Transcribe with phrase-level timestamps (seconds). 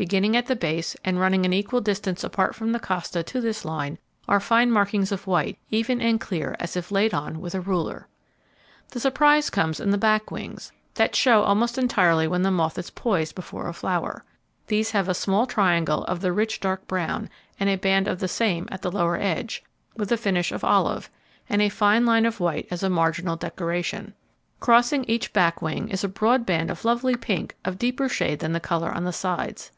[0.00, 3.66] Beginning at the base, and running an equal distance apart from the costa to this
[3.66, 7.60] line, are fine markings of white, even and clear as if laid on with a
[7.60, 8.08] ruler.
[8.92, 12.88] The surprise comes in the back wings, that show almost entirely when the moth is
[12.88, 14.24] poised before a flower.
[14.68, 17.28] These have a small triangle of the rich dark brown,
[17.58, 19.62] and a band of the same at the lower edge,
[19.98, 21.10] with a finish of olive,
[21.46, 24.14] and a fine line of white as a marginal decoration.
[24.60, 28.52] Crossing each back wing is a broad band of lovely pink of deeper shade than
[28.52, 29.70] the colour on the sides.